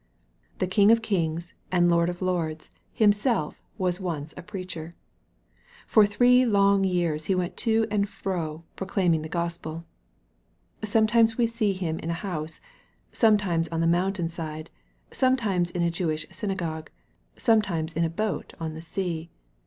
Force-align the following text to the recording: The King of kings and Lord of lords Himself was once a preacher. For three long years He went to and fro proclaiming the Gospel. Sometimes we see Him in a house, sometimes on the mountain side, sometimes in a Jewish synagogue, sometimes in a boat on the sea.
The 0.57 0.65
King 0.65 0.89
of 0.91 1.03
kings 1.03 1.53
and 1.71 1.87
Lord 1.87 2.09
of 2.09 2.23
lords 2.23 2.71
Himself 2.91 3.61
was 3.77 3.99
once 3.99 4.33
a 4.35 4.41
preacher. 4.41 4.91
For 5.85 6.07
three 6.07 6.43
long 6.43 6.83
years 6.83 7.25
He 7.25 7.35
went 7.35 7.55
to 7.57 7.85
and 7.91 8.09
fro 8.09 8.63
proclaiming 8.75 9.21
the 9.21 9.29
Gospel. 9.29 9.85
Sometimes 10.83 11.37
we 11.37 11.45
see 11.45 11.73
Him 11.73 11.99
in 11.99 12.09
a 12.09 12.13
house, 12.15 12.59
sometimes 13.11 13.67
on 13.69 13.79
the 13.79 13.85
mountain 13.85 14.27
side, 14.27 14.71
sometimes 15.11 15.69
in 15.69 15.83
a 15.83 15.91
Jewish 15.91 16.25
synagogue, 16.31 16.89
sometimes 17.37 17.93
in 17.93 18.03
a 18.03 18.09
boat 18.09 18.53
on 18.59 18.73
the 18.73 18.81
sea. 18.81 19.29